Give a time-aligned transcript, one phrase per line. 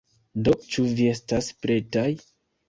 [0.47, 2.09] Do, ĉu vi estas pretaj?